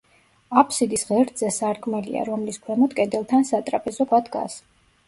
აფსიდის 0.61 1.05
ღერძზე 1.09 1.51
სარკმელია, 1.57 2.25
რომლის 2.31 2.61
ქვემოთ 2.65 2.97
კედელთან 3.03 3.47
სატრაპეზო 3.53 4.11
ქვა 4.13 4.27
დგას. 4.31 4.63